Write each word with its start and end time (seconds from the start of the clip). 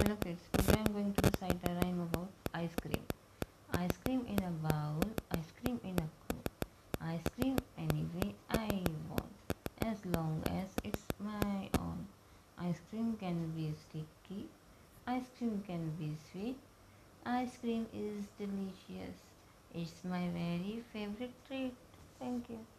Hello 0.00 0.16
kids, 0.24 0.40
today 0.54 0.78
I 0.78 0.80
am 0.80 0.92
going 0.94 1.12
to 1.12 1.28
recite 1.28 1.60
a 1.68 1.74
rhyme 1.74 2.00
about 2.00 2.30
ice 2.54 2.74
cream. 2.80 3.02
Ice 3.74 3.98
cream 4.02 4.24
in 4.26 4.42
a 4.42 4.50
bowl, 4.50 5.02
ice 5.30 5.52
cream 5.60 5.78
in 5.84 5.90
a 5.90 6.08
cup. 6.24 6.48
Ice 7.02 7.26
cream 7.36 7.56
any 7.76 8.06
way 8.14 8.34
I 8.48 8.82
want, 9.10 9.36
as 9.82 9.98
long 10.06 10.42
as 10.46 10.70
it's 10.84 11.04
my 11.18 11.68
own. 11.78 12.06
Ice 12.58 12.80
cream 12.88 13.14
can 13.20 13.52
be 13.54 13.74
sticky, 13.76 14.48
ice 15.06 15.28
cream 15.36 15.62
can 15.66 15.90
be 15.98 16.16
sweet. 16.32 16.56
Ice 17.26 17.58
cream 17.60 17.86
is 17.92 18.24
delicious. 18.38 19.16
It's 19.74 20.02
my 20.02 20.28
very 20.32 20.82
favorite 20.94 21.34
treat. 21.46 21.74
Thank 22.18 22.48
you. 22.48 22.70